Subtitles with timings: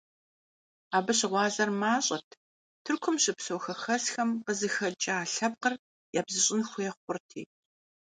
[0.97, 2.27] Абы щыгъуазэр мащӀэт,
[2.83, 5.73] Тыркум щыпсэу хэхэсхэм къызыхэкӀа лъэпкъыр
[6.19, 7.41] ябзыщӀын хуей хъурти.